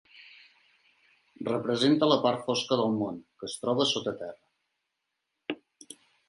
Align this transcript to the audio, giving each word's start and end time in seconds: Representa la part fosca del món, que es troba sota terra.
Representa 1.49 2.09
la 2.11 2.17
part 2.23 2.41
fosca 2.47 2.79
del 2.81 2.95
món, 3.03 3.19
que 3.43 3.49
es 3.53 3.59
troba 3.67 3.87
sota 3.91 4.15
terra. 4.23 5.63